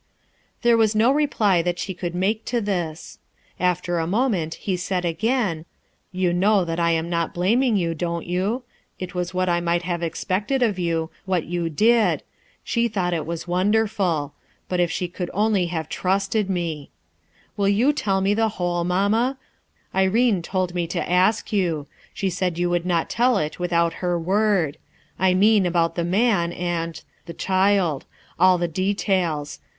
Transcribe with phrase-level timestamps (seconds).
[0.63, 3.19] There was no reply that she could make to this.
[3.19, 5.33] "SOMETHING HAD IIVPPFvm,, After a moment, he said a^ain «v i.,,„.
[6.13, 8.25] * 0U know that I am not blaming you, don't vou» i*_.,,.
[8.27, 8.63] J uu
[8.97, 12.23] it was what I might have expected of you, *hat did;
[12.63, 14.33] she thought it was wonderful.
[14.67, 16.89] But if & could only have trusted me!
[17.55, 19.37] "Will you tell mc the whole, mamma?
[19.93, 23.93] I rcne told me to ask you; she said you would not tell it without
[24.01, 24.79] her word.
[25.19, 28.05] I mean about the man and— the child;
[28.39, 29.59] all the details.